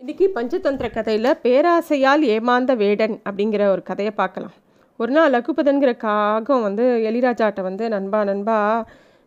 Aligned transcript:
இன்றைக்கி 0.00 0.26
பஞ்சதந்திர 0.34 0.86
கதையில் 0.92 1.28
பேராசையால் 1.44 2.22
ஏமாந்த 2.34 2.72
வேடன் 2.82 3.14
அப்படிங்கிற 3.28 3.62
ஒரு 3.72 3.82
கதையை 3.88 4.12
பார்க்கலாம். 4.20 4.52
ஒரு 5.00 5.12
நாள் 5.16 5.32
லகுபதன்கிற 5.34 5.92
காகம் 6.04 6.62
வந்து 6.66 6.84
எலிராஜாட்ட 7.08 7.62
வந்து 7.66 7.84
நண்பா 7.94 8.20
நண்பா 8.24 8.58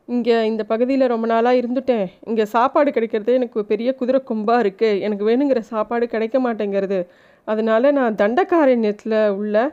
இங்கே 0.08 0.38
இந்த 0.52 0.64
பகுதியில் 0.64 1.06
ரொம்ப 1.14 1.28
நாளாக 1.28 1.60
இருந்துட்டேன். 1.62 2.06
இங்கே 2.30 2.46
சாப்பாடு 2.56 2.92
கிடைக்கிறது 2.92 3.34
எனக்கு 3.34 3.66
பெரிய 3.72 3.92
குதிரை 4.02 4.22
கும்பாக 4.30 4.64
இருக்குது 4.66 5.02
எனக்கு 5.08 5.28
வேணுங்கிற 5.30 5.64
சாப்பாடு 5.74 6.08
கிடைக்க 6.14 6.40
மாட்டேங்கிறது. 6.40 7.00
அதனால 7.48 7.92
நான் 8.00 8.20
தண்டக்காரண்யத்தில் 8.24 9.20
உள்ள 9.40 9.66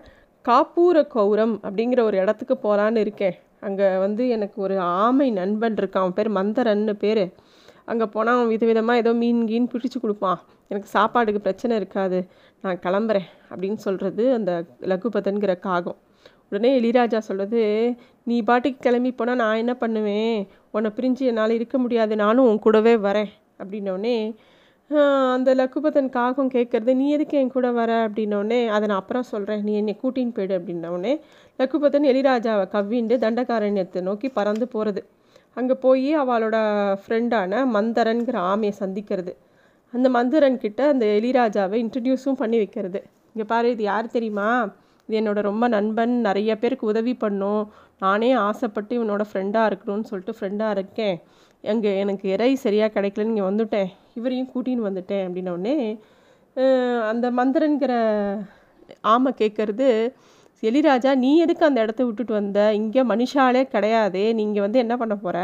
காப்பூர 0.45 1.07
கௌரம் 1.17 1.57
அப்படிங்கிற 1.67 2.03
ஒரு 2.09 2.19
இடத்துக்கு 2.25 2.57
போகலான்னு 2.67 3.05
இருக்கேன். 3.07 3.37
அங்கே 3.69 3.89
வந்து 4.07 4.25
எனக்கு 4.29 4.59
ஒரு 4.67 4.79
ஆமை 5.05 5.30
நண்பன் 5.41 5.79
இருக்கான். 5.83 6.07
அவன் 6.07 6.19
பேர் 6.19 6.37
மந்தரன்னு 6.41 6.96
பேர். 7.05 7.25
அங்கே 7.93 8.07
போனால் 8.14 8.36
அவன் 8.36 8.52
விதவிதமாக 8.55 9.02
ஏதோ 9.02 9.12
மீன் 9.23 9.43
கீன் 9.50 9.70
பிடிச்சி 9.73 9.98
கொடுப்பான். 10.02 10.41
எனக்கு 10.70 10.88
சாப்பாடுக்கு 10.96 11.41
பிரச்சனை 11.46 11.75
இருக்காது. 11.80 12.18
நான் 12.64 12.82
கிளம்புறேன் 12.84 13.28
அப்படின்னு 13.51 13.80
சொல்கிறது 13.87 14.24
அந்த 14.37 14.52
லகுபதன்கிற 14.91 15.52
காகம். 15.66 15.98
உடனே 16.51 16.70
எளிராஜா 16.80 17.19
சொல்கிறது 17.28 17.62
நீ 18.28 18.37
பாட்டுக்கு 18.48 18.78
கிளம்பி 18.87 19.11
போனால் 19.19 19.41
நான் 19.42 19.61
என்ன 19.62 19.73
பண்ணுவேன்? 19.83 20.38
உன்னை 20.77 20.91
பிரிஞ்சு 20.98 21.24
என்னால் 21.30 21.56
இருக்க 21.59 21.77
முடியாது. 21.84 22.14
நானும் 22.24 22.48
உன் 22.51 22.64
கூடவே 22.66 22.95
வரேன். 23.09 23.30
அப்படின்னோடனே 23.62 24.16
அந்த 25.36 25.50
லக்குபதன் 25.61 26.09
காகம் 26.16 26.52
கேட்குறது 26.55 26.92
நீ 27.00 27.06
எதுக்கு 27.16 27.36
என் 27.41 27.55
கூட 27.56 27.69
வர? 27.78 27.92
அப்படின்னோடனே 28.06 28.61
அதை 28.75 28.84
நான் 28.91 29.00
அப்புறம் 29.02 29.27
சொல்கிறேன் 29.33 29.64
நீ 29.66 29.73
என்னை 29.80 29.95
கூட்டின்னு 30.02 30.34
போயிடு. 30.36 30.55
அப்படின்னோடனே 30.59 31.12
லக்குபதன் 31.59 32.06
எலிராஜாவை 32.12 32.64
கவ்விண்டு 32.75 33.16
தண்டகாரண்யத்தை 33.25 34.02
நோக்கி 34.09 34.30
பறந்து 34.39 34.69
போகிறது 34.75 35.02
அங்கே 35.59 35.75
போய் 35.85 36.11
அவளோட 36.23 36.57
ஃப்ரெண்டான 37.03 37.62
மந்தரன்கிற 37.77 38.37
ஆமையை 38.51 38.75
சந்திக்கிறது. 38.83 39.33
அந்த 39.95 40.07
மந்தரன் 40.17 40.59
கிட்ட 40.65 40.81
அந்த 40.93 41.05
எலிராஜாவை 41.19 41.77
இன்ட்ரடியூஸும் 41.84 42.41
பண்ணி 42.43 42.59
வைக்கிறது. 42.62 43.01
இங்கே 43.33 43.47
பாரு 43.53 43.69
இது 43.75 43.83
யார் 43.91 44.15
தெரியுமா? 44.17 44.48
இது 45.09 45.17
என்னோட 45.20 45.41
ரொம்ப 45.50 45.65
நண்பன் 45.75 46.15
நிறைய 46.28 46.53
பேருக்கு 46.62 46.84
உதவி 46.92 47.15
பண்ணும். 47.25 47.62
நானே 48.05 48.31
ஆசைப்பட்டு 48.48 48.92
இவனோட 48.98 49.23
ஃப்ரெண்டாக 49.31 49.69
இருக்கணும்னு 49.70 50.09
சொல்லிட்டு 50.11 50.34
ஃப்ரெண்டாக 50.39 50.75
இருக்கேன். 50.77 51.17
அங்கே 51.72 51.93
எனக்கு 52.03 52.27
இறை 52.34 52.50
சரியாக 52.65 52.93
கிடைக்கலன்னு 52.97 53.33
இங்கே 53.34 53.47
வந்துட்டேன். 53.50 53.89
இவரையும் 54.19 54.50
கூட்டின்னு 54.55 54.89
வந்துட்டேன் 54.89 55.25
அப்படின்னோடனே 55.27 55.77
அந்த 57.11 57.27
மந்திரன்கிற 57.39 57.93
ஆமை 59.12 59.31
கேட்குறது 59.41 59.89
எலிராஜா 60.62 61.14
நீ 61.14 61.39
எதுக்கு 61.39 61.64
அந்த 61.64 61.81
இடத்த 61.81 62.05
விட்டுட்டு 62.05 62.33
வந்த? 62.33 62.75
இங்கே 62.75 63.03
மனுஷாலே 63.03 63.62
கிடையாதே. 63.75 64.33
நீங்கள் 64.33 64.65
வந்து 64.65 64.78
என்ன 64.78 64.97
பண்ண 64.97 65.17
போகிற 65.17 65.39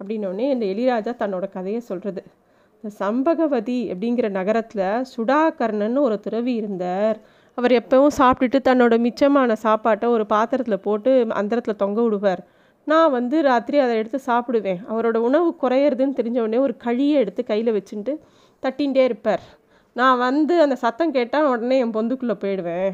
அப்படின்னோடனே 0.00 0.46
இந்த 0.50 0.66
எலிராஜா 0.66 1.12
தன்னோட 1.22 1.46
கதையை 1.50 1.80
சொல்கிறது 1.80 2.22
இந்த 2.76 2.94
சம்பகவதி 2.96 3.92
அப்படிங்கிற 3.92 4.28
நகரத்தில் 4.28 5.04
சுடாகர்ணன் 5.12 5.98
ஒரு 6.06 6.20
துறவி 6.20 6.54
இருந்தார். 6.54 7.18
அவர் 7.54 7.72
எப்பவும் 7.72 8.14
சாப்பிட்டுட்டு 8.18 8.58
தன்னோட 8.68 8.94
மிச்சமான 9.06 9.52
சாப்பாட்டை 9.52 10.08
ஒரு 10.08 10.26
பாத்திரத்தில் 10.26 10.84
போட்டு 10.86 11.26
அந்தரத்தில் 11.40 11.80
தொங்க 11.82 12.02
விடுவார். 12.02 12.42
நான் 12.84 13.10
வந்து 13.10 13.42
ராத்திரி 13.42 13.78
அதை 13.78 13.96
எடுத்து 13.96 14.20
சாப்பிடுவேன். 14.26 14.80
அவரோட 14.90 15.16
உணவு 15.16 15.56
குறையிறதுன்னு 15.62 16.18
தெரிஞ்ச 16.20 16.38
உடனே 16.44 16.58
ஒரு 16.58 16.76
கழியை 16.76 17.16
எடுத்து 17.20 17.44
கையில் 17.44 17.76
வச்சுட்டு 17.76 18.14
தட்டின்ண்டே 18.62 19.04
இருப்பார். 19.10 19.44
நான் 19.92 20.18
வந்து 20.18 20.54
அந்த 20.62 20.74
சத்தம் 20.74 21.12
கேட்டால் 21.12 21.48
உடனே 21.52 21.78
என் 21.78 21.96
பொந்துக்குள்ளே 21.96 22.36
போயிடுவேன். 22.44 22.92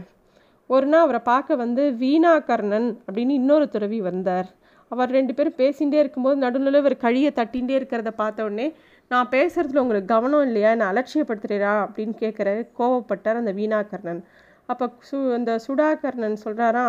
ஒரு 0.71 0.87
நாள் 0.93 1.05
அவரை 1.07 1.21
பார்க்க 1.29 1.63
வந்து 1.65 1.83
வீணாகர்ணன் 2.03 2.89
அப்படின்னு 3.07 3.35
இன்னொரு 3.41 3.67
துறவி 3.75 3.99
வந்தார். 4.09 4.49
அவர் 4.91 5.15
ரெண்டு 5.17 5.33
பேரும் 5.37 5.57
பேசிகிட்டே 5.61 5.99
இருக்கும்போது 6.03 6.37
நடுவில் 6.43 6.87
ஒரு 6.89 6.97
கழியை 7.05 7.31
தட்டிகிட்டே 7.39 7.75
இருக்கிறத 7.79 8.11
பார்த்த 8.21 8.47
உடனே 8.49 8.67
நான் 9.11 9.31
பேசுகிறதுல 9.35 9.83
உங்களுக்கு 9.85 10.11
கவனம் 10.15 10.45
இல்லையா? 10.49 10.71
என்னை 10.77 10.87
அலட்சியப்படுத்துகிறா 10.93 11.73
அப்படின்னு 11.85 12.15
கேட்குறாரு. 12.23 12.63
கோவப்பட்டார் 12.79 13.41
அந்த 13.43 13.53
வீணாகர்ணன் 13.61 14.21
அப்போ 14.73 14.87
சு 15.09 15.19
அந்த 15.39 15.51
சுடாகர்ணன் 15.67 16.39
சொல்கிறாரா 16.45 16.87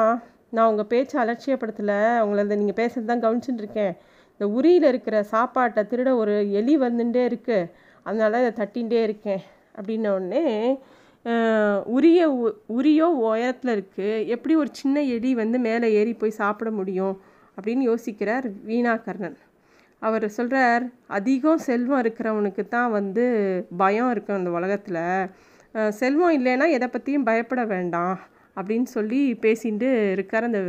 நான் 0.55 0.69
உங்கள் 0.71 0.89
பேச்சை 0.93 1.17
அலட்சியப்படுத்தலை. 1.23 1.99
உங்களை 2.23 2.39
அந்த 2.45 2.55
நீங்கள் 2.61 2.79
பேசுறது 2.81 3.09
தான் 3.11 3.23
கவனிச்சுட்டு 3.25 3.63
இருக்கேன். 3.63 3.93
இந்த 4.33 4.45
உரியில் 4.57 4.87
இருக்கிற 4.91 5.17
சாப்பாட்டை 5.33 5.83
திருட 5.91 6.09
ஒரு 6.21 6.35
எலி 6.59 6.75
வந்துட்டே 6.85 7.23
இருக்குது 7.31 7.69
அதனால 8.05 8.39
இதை 8.43 8.51
தட்டிகிட்டே 8.61 9.01
இருக்கேன். 9.07 9.43
அப்படின்ன 9.77 10.07
உடனே 10.17 10.43
உரிய 11.95 12.19
உரியோ 12.77 13.07
உயரத்தில் 13.23 13.73
இருக்குது 13.75 14.25
எப்படி 14.35 14.53
ஒரு 14.55 14.69
சின்ன 14.71 15.01
எலி 15.15 15.31
வந்து 15.33 15.57
மேலே 15.59 15.87
ஏறி 15.99 16.13
போய் 16.13 16.39
சாப்பிட 16.41 16.69
முடியும் 16.71 17.15
அப்படின்னு 17.57 17.83
யோசிக்கிறார் 17.91 18.45
வீணாகர்ணன் 18.69 19.37
அவர் 20.01 20.25
சொல்கிறார் 20.37 20.83
அதிகம் 21.17 21.63
செல்வம் 21.67 22.01
இருக்கிறவனுக்கு 22.03 22.63
தான் 22.67 22.91
வந்து 22.91 23.23
பயம் 23.77 24.11
இருக்கும் 24.11 24.39
இந்த 24.41 24.51
உலகத்தில். 24.59 25.01
செல்வம் 26.01 26.35
இல்லைன்னா 26.37 26.67
எதை 26.77 26.87
பற்றியும் 26.89 27.27
பயப்பட 27.29 27.63
வேண்டாம் 27.73 28.15
அப்படின்னு 28.57 28.89
சொல்லி 28.97 29.19
பேசிட்டு 29.43 29.89
இருக்கார் 30.15 30.47
அந்த 30.49 30.61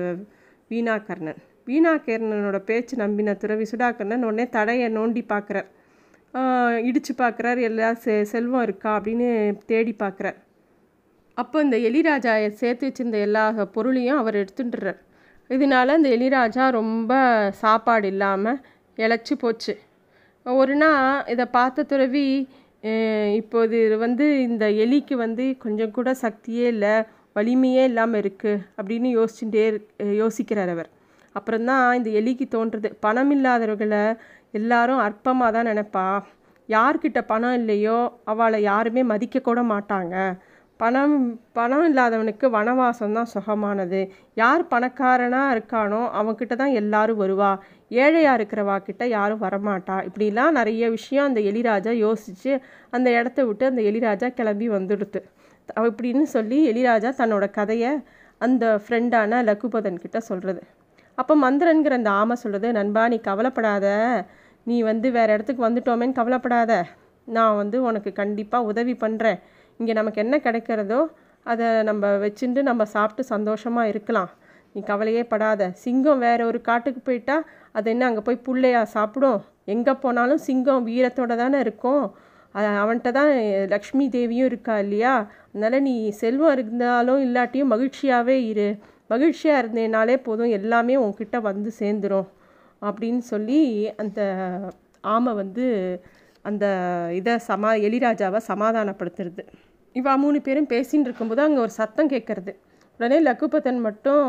வீணாகர்ணன் 0.71 1.41
வீணாகர்ணனோட 1.69 2.59
பேச்சு 2.71 2.95
நம்பின 2.97 3.35
துறவி 3.35 3.67
சுடாகர்ணன் 3.73 4.27
உடனே 4.29 4.47
தடையை 4.57 4.89
நோண்டி 4.99 5.23
பார்க்குறார். 5.33 5.69
இடித்து 6.89 7.13
பார்க்குறார் 7.15 7.61
எல்லா 7.69 7.89
செ 8.05 8.15
செல்வம் 8.33 8.65
இருக்கா? 8.67 8.91
அப்படின்னு 8.99 9.29
தேடி 9.71 9.93
பார்க்குறார் 9.99 10.39
அப்போ 11.37 11.57
இந்த 11.63 11.77
எலிராஜா 11.89 12.33
சேர்த்து 12.61 12.89
வச்சிருந்த 12.89 13.19
எல்லா 13.27 13.45
பொருளையும் 13.75 14.21
அவர் 14.23 14.39
எடுத்துட்டுறார். 14.43 14.99
இதனால 15.51 15.95
இந்த 15.99 16.09
எலிராஜா 16.17 16.65
ரொம்ப 16.71 17.13
சாப்பாடு 17.63 18.09
இல்லாமல் 18.13 18.59
இழைச்சி 18.99 19.35
போச்சு. 19.35 19.75
ஒரு 20.47 20.75
நாள் 20.75 21.25
இதை 21.27 21.47
பார்த்த 21.57 21.87
துறவி 21.93 22.27
இப்போது 23.41 23.79
வந்து 24.05 24.27
இந்த 24.49 24.67
எலிக்கு 24.85 25.15
வந்து 25.25 25.45
கொஞ்சம் 25.65 25.95
கூட 25.97 26.11
சக்தியே 26.23 26.67
இல்லை 26.75 26.95
வலிமையே 27.37 27.83
இல்லாமல் 27.91 28.21
இருக்குது 28.23 28.63
அப்படின்னு 28.79 29.09
யோசிச்சுட்டே 29.19 29.65
யோசிக்கிறார் 30.23 30.73
அவர். 30.75 30.91
அப்புறம்தான் 31.35 31.85
இந்த 31.99 32.11
எலிக்கு 32.21 32.47
தோன்றுறது 32.55 32.89
பணம் 33.01 33.33
இல்லாதவர்களை 33.35 34.03
எல்லாரும் 34.59 35.03
அற்பமாக 35.07 35.51
தான் 35.57 35.69
நினைப்பா. 35.73 36.07
யார்கிட்ட 36.69 37.21
பணம் 37.33 37.57
இல்லையோ 37.61 37.99
அவளை 38.33 38.59
யாருமே 38.71 39.03
மதிக்க 39.13 39.41
கூட 39.49 39.61
மாட்டாங்க. 39.73 40.17
பணம் 40.81 41.15
பணம் 41.59 41.87
இல்லாதவனுக்கு 41.89 42.47
வனவாசம் 42.57 43.17
தான் 43.19 43.31
சுகமானது. 43.33 44.01
யார் 44.43 44.63
பணக்காரனாக 44.73 45.55
இருக்கானோ 45.55 46.01
அவன்கிட்ட 46.21 46.55
தான் 46.63 46.77
எல்லாரும் 46.81 47.21
வருவா. 47.23 47.51
ஏழையாக 48.05 48.39
இருக்கிறவா 48.39 48.77
கிட்ட 48.87 49.03
யாரும் 49.17 49.43
வரமாட்டா. 49.47 49.97
இப்படிலாம் 50.09 50.57
நிறைய 50.61 50.85
விஷயம் 50.97 51.29
அந்த 51.31 51.43
எலிராஜா 51.51 51.95
யோசித்து 52.07 52.53
அந்த 52.97 53.09
இடத்த 53.19 53.45
விட்டு 53.49 53.67
அந்த 53.73 53.83
எலிராஜா 53.91 54.31
கிளம்பி 54.41 54.69
வந்துடுது. 54.77 55.23
இப்படின்னு 55.91 56.27
சொல்லி 56.37 56.59
எலிராஜா 56.73 57.11
தன்னோட 57.21 57.45
கதையை 57.59 57.91
அந்த 58.47 58.65
ஃப்ரெண்டான 58.85 59.43
லகுபதன் 59.49 60.03
கிட்ட 60.05 60.19
சொல்கிறது 60.31 60.63
அப்போ 61.19 61.35
மந்திரன்கிற 61.45 61.95
அந்த 62.01 62.11
ஆமை 62.21 62.37
சொல்கிறது 62.43 62.69
நண்பா 62.79 63.03
நீ 63.13 63.17
கவலைப்படாத. 63.29 63.87
நீ 64.67 64.77
வந்து 64.91 65.09
வேறு 65.17 65.35
இடத்துக்கு 65.35 65.67
வந்துட்டோமேன்னு 65.67 66.19
கவலைப்படாத. 66.21 66.73
நான் 67.29 67.59
வந்து 67.63 67.77
உனக்கு 67.89 68.11
கண்டிப்பாக 68.21 68.69
உதவி 68.71 68.95
பண்ணுறேன் 69.05 69.39
இங்கே 69.81 69.93
நமக்கு 70.01 70.23
என்ன 70.25 70.37
கிடைக்கிறதோ 70.47 71.01
அதை 71.47 71.67
நம்ம 71.89 72.07
வச்சுட்டு 72.25 72.61
நம்ம 72.71 72.83
சாப்பிட்டு 72.95 73.23
சந்தோஷமாக 73.35 73.91
இருக்கலாம். 73.93 74.31
நீ 74.75 74.81
கவலையே 74.91 75.23
படாத. 75.33 75.63
சிங்கம் 75.85 76.21
வேற 76.27 76.41
ஒரு 76.51 76.59
காட்டுக்கு 76.69 77.01
போயிட்டா 77.07 77.37
அது 77.79 77.87
என்ன 77.93 78.07
அங்கே 78.09 78.23
போய் 78.27 78.45
புள்ளையா 78.49 78.83
சாப்பிடும்? 78.97 79.41
எங்கே 79.75 79.93
போனாலும் 80.03 80.43
சிங்கம் 80.49 80.87
வீரத்தோட 80.89 81.33
தானே 81.43 81.59
இருக்கும். 81.67 82.05
அவன்கிட்ட 82.83 83.11
தான் 83.19 83.33
லக்ஷ்மி 83.73 84.05
தேவியும் 84.17 84.49
இருக்கா 84.51 84.75
இல்லையா? 84.85 85.15
அதனால் 85.53 85.85
நீ 85.89 85.95
செல்வம் 86.23 86.55
இருந்தாலும் 86.57 87.21
இல்லாட்டியும் 87.27 87.73
மகிழ்ச்சியாகவே 87.75 88.37
இரு. 88.51 88.69
மகிழ்ச்சியாக 89.13 89.61
இருந்தேனாலே 89.63 90.17
போதும். 90.27 90.53
எல்லாமே 90.59 90.97
உன்கிட்ட 91.05 91.39
வந்து 91.49 91.73
சேர்ந்துடும் 91.81 92.29
அப்படின்னு 92.83 93.23
சொல்லி 93.33 93.61
அந்த 94.03 94.21
ஆமை 95.15 95.33
வந்து 95.35 95.67
அந்த 96.45 96.65
இதை 97.19 97.35
சமா 97.49 97.71
எலிராஜாவை 97.87 98.41
சமாதானப்படுத்துறது. 98.49 99.43
இவா 99.97 100.13
மூணு 100.25 100.39
பேரும் 100.47 100.71
பேசின்னு 100.73 101.07
இருக்கும்போது 101.09 101.43
அங்கே 101.47 101.61
ஒரு 101.67 101.73
சத்தம் 101.81 102.11
கேட்குறது. 102.15 102.53
உடனே 103.01 103.19
லகுபதன் 103.29 103.81
மட்டும் 103.89 104.27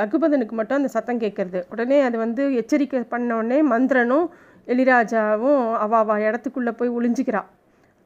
லகுபதனுக்கு 0.00 0.54
மட்டும் 0.60 0.78
அந்த 0.80 0.90
சத்தம் 0.96 1.22
கேட்குறது. 1.24 1.60
உடனே 1.72 1.98
அது 2.00 2.16
வந்து 2.18 2.42
எச்சரிக்கை 2.60 3.02
பண்ண 3.14 3.36
உடனே 3.40 3.58
மந்திரனும் 3.72 4.26
எலிராஜாவும் 4.68 5.62
அவ 5.84 5.92
அவ 6.02 6.18
இடத்துக்குள்ளே 6.28 6.72
போய் 6.80 6.94
ஒளிஞ்சிக்கிறாள் 6.98 7.48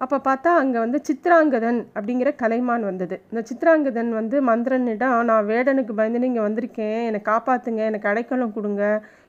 அப்போ 0.01 0.17
பார்த்தா 0.27 0.51
அங்கே 0.63 0.79
வந்து 0.85 0.99
சித்ராங்கதன் 1.09 1.79
அப்படிங்கிற 1.97 2.31
கலைமான் 2.43 2.83
வந்தது. 2.89 3.17
இந்த 3.31 3.41
சித்ராங்கதன் 3.51 4.11
வந்து 4.19 4.37
மந்திரனிடம் 4.49 5.15
நான் 5.31 5.49
வேடனுக்கு 5.53 5.93
பயந்துன்னு 5.99 6.29
இங்கே 6.31 6.43
வந்திருக்கேன். 6.47 6.99
என்னை 7.09 7.21
காப்பாற்றுங்க 7.31 7.83
எனக்கு 7.91 8.11
அடைக்கலம் 8.11 8.55
கொடுங்க. 8.57 8.83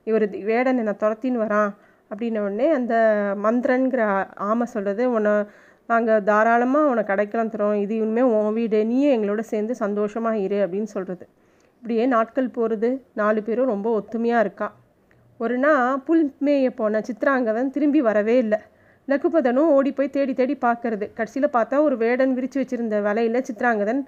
இவர் 0.10 0.26
வேடன் 0.50 0.82
என்னை 0.84 0.96
துரத்தின்னு 1.04 1.44
வரான். 1.46 1.72
அப்படின்ன 2.12 2.44
உடனே 2.48 2.68
அந்த 2.80 2.94
மந்திரன்கிற 3.46 4.02
ஆமை 4.50 4.66
சொல்கிறது 4.74 5.06
உன்னை 5.16 5.34
நாங்கள் 5.92 6.24
தாராளமாக 6.30 6.92
உனக்கு 6.94 7.14
அடைக்கலம் 7.16 7.54
தரோம். 7.56 7.78
இது 7.84 7.94
இனிமேல் 8.04 8.32
உன் 8.38 8.56
வீடு. 8.60 8.80
நீயே 8.92 9.10
எங்களோட 9.18 9.42
சேர்ந்து 9.54 9.74
சந்தோஷமாக 9.84 10.44
இரு 10.46 10.58
அப்படின்னு 10.66 10.90
சொல்கிறது 10.96 11.26
இப்படியே 11.78 12.06
நாட்கள் 12.16 12.56
போகிறது 12.58 12.90
நாலு 13.20 13.40
பேரும் 13.48 13.72
ரொம்ப 13.74 13.88
ஒத்துமையாக 14.00 14.44
இருக்கா. 14.46 14.68
ஒரு 15.40 15.56
நாள் 15.66 16.00
புல் 16.08 16.26
மேய 16.46 16.70
போன 16.80 17.02
சித்ராங்கதன் 17.10 17.74
திரும்பி 17.76 18.00
வரவே 18.10 18.36
இல்லை. 18.44 18.60
லகுபதனும் 19.08 19.74
ஓடி 19.76 19.92
போய் 19.98 20.16
தேடி 20.16 20.34
தேடி 20.40 20.56
பார்க்கறது. 20.66 21.06
கடைசியில் 21.18 21.56
பார்த்தா 21.58 21.78
ஒரு 21.88 21.96
வேடன் 22.04 22.34
விரித்து 22.38 22.58
வச்சுருந்த 22.62 22.98
வலையில் 23.08 23.46
சித்ராங்கதன் 23.50 24.02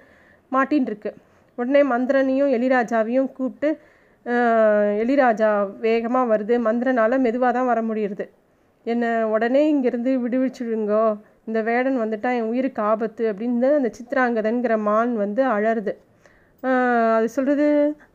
மாட்டின்ருக்கு. 0.52 1.10
உடனே 1.58 1.82
மந்திரனையும் 1.92 2.52
எலிராஜாவையும் 2.56 3.30
கூப்பிட்டு 3.38 3.70
எலிராஜா 5.02 5.50
வேகமாக 5.86 6.30
வருது. 6.32 6.54
மந்திரனால் 6.68 7.22
மெதுவாக 7.26 7.52
தான் 7.56 7.70
வர 7.72 7.80
முடியுது. 7.90 8.26
என்னை 8.86 9.10
உடனே 9.34 9.62
இங்கேருந்து 9.72 10.12
விடுவிச்சுடுங்கோ. 10.24 11.04
இந்த 11.48 11.60
வேடன் 11.68 11.96
வந்துட்டா 12.02 12.30
என் 12.38 12.50
உயிருக்கு 12.52 12.80
ஆபத்து 12.90 13.22
அப்படின்னு 13.30 13.68
அந்த 13.78 13.90
சித்ராங்கதன்கிற 13.98 14.74
மான் 14.88 15.12
வந்து 15.22 15.42
அழருது 15.56 15.92
அது 17.16 17.26
சொல்கிறது 17.34 17.66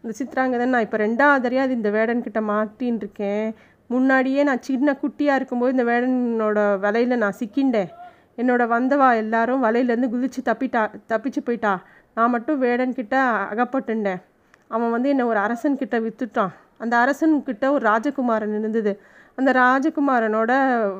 இந்த 0.01 0.13
சித்ராங்கதன் 0.19 0.73
நான் 0.73 0.85
இப்போ 0.87 0.99
ரெண்டாவது 1.05 1.59
அது 1.63 1.73
இந்த 1.79 1.89
வேடன்கிட்ட 1.97 2.41
மாட்டின்னு 2.51 3.01
இருக்கேன் 3.03 3.47
முன்னாடியே 3.89 4.41
நான் 4.49 4.65
சின்ன 4.67 4.97
குட்டியாக 5.01 5.39
இருக்கும்போது 5.39 5.73
இந்த 5.75 5.85
வேடனோட 5.91 6.59
வலையில் 6.85 7.21
நான் 7.23 7.39
சிக்கிண்டேன். 7.41 7.91
என்னோட 8.37 8.63
வந்தவா 8.67 9.09
எல்லாரும் 9.23 9.63
வலையிலேருந்து 9.65 10.09
குதித்து 10.13 10.41
தப்பிட்டா 10.49 10.81
தப்பிச்சு 11.11 11.41
போயிட்டா. 11.47 11.73
நான் 12.17 12.33
மட்டும் 12.35 12.61
வேடன்கிட்ட 12.63 13.15
அகப்பட்டுண்டேன். 13.51 14.21
அவன் 14.67 14.93
வந்து 14.95 15.11
என்னை 15.13 15.25
ஒரு 15.31 15.39
அரசன்கிட்ட 15.45 15.97
விற்றுட்டான் 16.05 16.53
அந்த 16.83 16.93
அரசன்கிட்ட 17.03 17.65
ஒரு 17.75 17.83
ராஜகுமாரன் 17.91 18.57
இருந்தது. 18.59 18.93
அந்த 19.37 19.49
ராஜகுமாரனோட 19.61 20.51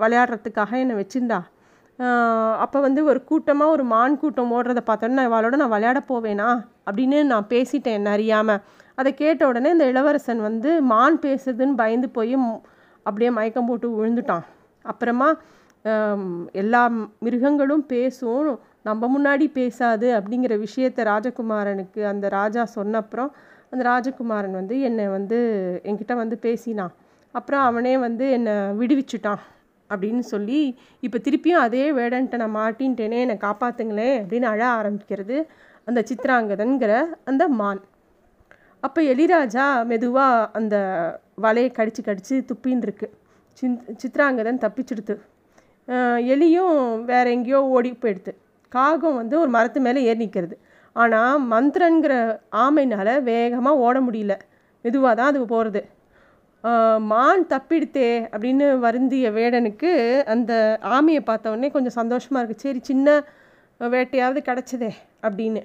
விளையாடுறதுக்காக 0.02 0.72
என்னை 0.84 0.96
வச்சிருந்தா. 1.02 1.40
அப்போ 2.64 2.78
வந்து 2.80 3.02
ஒரு 3.10 3.20
கூட்டமாக 3.24 3.74
ஒரு 3.76 3.84
மான் 3.92 4.18
கூட்டம் 4.22 4.54
ஓடுறத 4.56 4.82
பார்த்தோன்னே 4.88 5.16
நான் 5.20 5.58
நான் 5.58 5.74
விளையாட 5.76 6.00
போவேனா 6.10 6.50
அப்படின்னு 6.88 7.20
நான் 7.24 7.48
பேசிட்டேன் 7.50 7.98
என்ன 8.00 8.10
அறியாமல் 8.10 8.64
அதை 8.96 9.12
கேட்ட 9.14 9.42
உடனே 9.48 9.70
இந்த 9.76 9.86
இளவரசன் 9.86 10.42
வந்து 10.42 10.70
மான் 10.92 11.18
பேசுதுன்னு 11.22 11.76
பயந்து 11.82 12.10
போய் 12.10 12.36
அப்படியே 13.08 13.30
மயக்கம் 13.38 13.68
போட்டு 13.70 13.88
விழுந்துட்டான். 13.98 14.46
அப்புறமா 14.86 15.30
எல்லா 16.62 16.82
மிருகங்களும் 17.26 17.86
பேசும் 17.94 18.48
நம்ம 18.88 19.08
முன்னாடி 19.16 19.46
பேசாது 19.58 20.08
அப்படிங்கிற 20.18 20.54
விஷயத்த 20.66 21.06
ராஜகுமாரனுக்கு 21.12 22.02
அந்த 22.12 22.26
ராஜா 22.38 22.64
சொன்ன 22.78 23.00
அப்புறம் 23.04 23.32
அந்த 23.72 23.82
ராஜகுமாரன் 23.90 24.56
வந்து 24.60 24.76
என்னை 24.88 25.06
வந்து 25.18 25.40
என்கிட்ட 25.90 26.14
வந்து 26.22 26.36
பேசினான். 26.46 26.94
அப்புறம் 27.36 27.64
அவனே 27.70 27.94
வந்து 28.06 28.26
என்னை 28.38 28.54
விடுவிச்சுட்டான் 28.82 29.42
அப்படின்னு 29.90 30.24
சொல்லி 30.34 30.60
இப்போ 31.06 31.18
திருப்பியும் 31.26 31.64
அதே 31.66 31.86
வேடன்ட்ட 32.00 32.38
நான் 32.42 32.58
மாட்டின்ட்டேனே 32.62 33.20
என்னை 33.26 33.38
காப்பாற்றுங்களேன் 33.48 34.16
அப்படின்னு 34.22 34.48
அழ 34.54 34.62
ஆரம்பிக்கிறது 34.78 35.38
அந்த 35.90 36.00
சித்ராங்கதன்கிற 36.12 36.94
அந்த 37.32 37.44
மான். 37.60 37.82
அப்போ 38.86 39.00
எலிராஜா 39.14 39.66
மெதுவாக 39.92 40.50
அந்த 40.60 40.76
வலையை 41.46 41.70
கடிச்சு 41.78 42.02
கடிச்சு 42.08 42.36
துப்பின்னு 42.50 42.86
இருக்கு 42.88 43.08
சின் 43.60 43.78
சித்ராங்கதன் 44.02 44.64
தப்பிச்சுடுத்து. 44.66 45.16
எலியும் 46.34 46.80
வேற 47.12 47.26
எங்கேயோ 47.36 47.60
ஓடி 47.76 47.92
போயிடுது 48.04 48.32
காகம் 48.72 49.20
வந்து 49.22 49.36
ஒரு 49.44 49.52
மரத்து 49.56 49.80
மேலே 49.86 50.00
ஏறி 50.10 50.20
நிற்கிறது 50.24 50.56
ஆனால் 50.96 51.44
மந்திரங்கிற 51.54 52.14
ஆமைனால் 52.66 53.14
வேகமாக 53.30 53.84
ஓட 53.86 53.98
முடியல. 54.08 54.34
மெதுவாக 54.86 55.14
தான் 55.20 55.32
அது 55.32 55.40
போகிறது 55.54 55.82
மான் 57.12 57.44
தப்பிடுத்தே 57.54 58.10
அப்படின்னு 58.34 58.68
வருந்திய 58.86 59.30
வேடனுக்கு 59.38 59.92
அந்த 60.34 60.52
ஆமையை 60.98 61.22
பார்த்தவொடனே 61.30 61.70
கொஞ்சம் 61.76 61.98
சந்தோஷமாக 62.00 62.42
இருக்குது 62.42 62.66
சரி 62.68 62.82
சின்ன 62.92 63.18
வேட்டையாவது 63.82 64.42
கிடச்சதே 64.50 64.92
அப்படின்னு. 65.28 65.64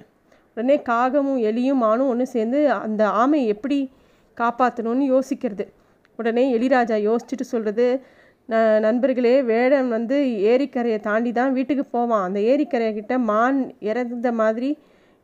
உடனே 0.57 0.75
காகமும் 0.91 1.41
எலியும் 1.49 1.81
மானும் 1.85 2.09
ஒன்று 2.13 2.25
சேர்ந்து 2.35 2.59
அந்த 2.85 3.03
ஆமையை 3.21 3.45
எப்படி 3.55 3.77
காப்பாற்றணும்னு 4.37 5.05
யோசிக்கிறது. 5.13 5.65
உடனே 6.19 6.43
எலிராஜா 6.57 6.97
யோசிச்சுட்டு 7.09 7.45
சொல்கிறது 7.53 7.85
ந 8.49 8.55
நண்பர்களே 8.85 9.33
வேடன் 9.51 9.89
வந்து 9.95 10.17
ஏரிக்கரையை 10.51 10.97
தாண்டி 11.07 11.31
தான் 11.37 11.53
வீட்டுக்கு 11.57 11.83
போவான். 11.95 12.23
அந்த 12.27 12.39
ஏரிக்கரையை 12.51 12.91
கிட்ட 12.97 13.13
மான் 13.29 13.59
இறந்த 13.89 14.29
மாதிரி 14.41 14.69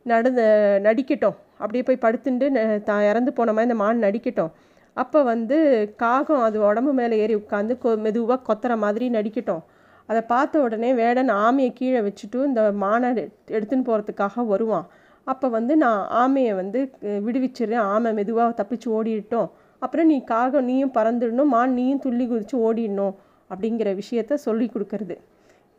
நடந்த 0.06 0.42
நடிக்கட்டும். 0.86 1.36
அப்படியே 1.62 1.82
போய் 1.88 2.02
படுத்துட்டு 2.04 2.46
தான் 2.90 3.04
இறந்து 3.10 3.30
போன 3.38 3.52
மாதிரி 3.54 3.68
இந்த 3.70 3.78
மான் 3.82 4.04
நடிக்கட்டும். 4.06 4.52
அப்போ 4.96 5.18
வந்து 5.32 5.56
காகம் 6.02 6.44
அது 6.46 6.58
உடம்பு 6.68 6.92
மேலே 7.00 7.16
ஏறி 7.24 7.34
உட்காந்து 7.42 7.74
கொ 7.82 7.90
மெதுவாக 8.04 8.40
கொத்துற 8.48 8.72
மாதிரி 8.84 9.06
நடிக்கட்டும். 9.18 9.62
அதை 10.08 10.20
பார்த்த 10.32 10.62
உடனே 10.66 10.90
வேடன் 11.02 11.30
ஆமையை 11.44 11.70
கீழே 11.80 12.00
வச்சுட்டு 12.06 12.38
இந்த 12.50 12.62
மானை 12.84 13.08
எடுத்துன்னு 13.56 13.86
போகிறதுக்காக 13.88 14.44
வருவான். 14.52 14.86
அப்போ 15.32 15.46
வந்து 15.56 15.74
நான் 15.84 16.02
ஆமையை 16.22 16.52
வந்து 16.60 16.80
விடுவிச்சிடுறேன். 17.26 17.86
ஆமை 17.94 18.10
மெதுவாக 18.18 18.50
தப்பிச்சு 18.60 18.88
ஓடிட்டோம் 18.98 19.48
அப்புறம் 19.84 20.08
நீ 20.12 20.16
காகம் 20.30 20.68
நீயும் 20.70 20.94
பறந்துடணும் 20.98 21.52
மான் 21.54 21.74
நீயும் 21.78 22.04
துள்ளி 22.04 22.24
குதித்து 22.30 22.56
ஓடிடணும் 22.66 23.16
அப்படிங்கிற 23.50 23.88
விஷயத்த 24.00 24.34
சொல்லி 24.46 24.66
கொடுக்கறது. 24.74 25.16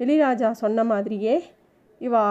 எலிராஜா 0.04 0.50
சொன்ன 0.64 0.84
மாதிரியே 0.92 1.36
இவா 2.08 2.24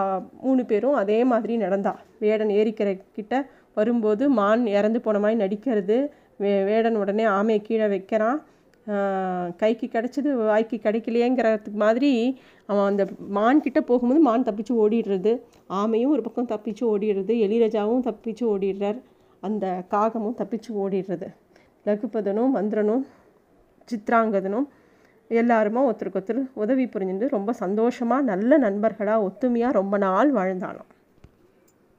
மூணு 0.44 0.62
பேரும் 0.70 0.96
அதே 1.02 1.18
மாதிரி 1.32 1.54
நடந்தா. 1.64 1.92
வேடன் 2.24 2.52
ஏரிக்கிற 2.60 2.90
கிட்ட 3.16 3.34
வரும்போது 3.78 4.24
மான் 4.38 4.62
இறந்து 4.78 5.00
போன 5.06 5.18
மாதிரி 5.24 5.38
நடிக்கிறது. 5.44 5.98
வே 6.42 6.52
வேடன் 6.70 6.96
உடனே 7.02 7.24
ஆமையை 7.38 7.60
கீழே 7.68 7.86
வைக்கிறான். 7.94 8.38
கைக்கு 9.56 9.86
கிடச்சது 9.92 10.30
வாய்க்கு 10.32 10.76
கிடைக்கலையேங்கிறதுக்கு 10.82 11.80
மாதிரி 11.84 12.38
அவன் 12.66 12.88
அந்த 12.90 13.04
மான்கிட்ட 13.34 13.80
போகும்போது 13.80 14.20
மான் 14.20 14.46
தப்பிச்சு 14.48 14.72
ஓடிடுறது. 14.84 15.32
ஆமையும் 15.68 16.14
ஒரு 16.16 16.22
பக்கம் 16.22 16.50
தப்பிச்சு 16.52 16.84
ஓடிடுறது 16.92 17.34
எலிரஜாவும் 17.46 18.06
தப்பிச்சு 18.08 18.44
ஓடிடுறார். 18.54 18.98
அந்த 19.42 19.66
காகமும் 19.90 20.38
தப்பிச்சு 20.38 20.70
ஓடிடுறது. 20.84 21.28
லகுபதனும் 21.86 22.54
மந்திரனும் 22.56 23.06
சித்ராங்கதனும் 23.88 24.68
எல்லாருமா 25.30 25.80
ஒருத்தருக்கு 25.88 26.18
ஒருத்தர் 26.20 26.42
உதவி 26.54 26.84
புரிஞ்சுட்டு 26.84 27.26
ரொம்ப 27.28 27.52
சந்தோஷமாக 27.52 28.22
நல்ல 28.22 28.58
நண்பர்களாக 28.58 29.26
ஒத்துமையாக 29.28 29.72
ரொம்ப 29.72 29.98
நாள் 29.98 30.30
வாழ்ந்தாலும் 30.30 30.88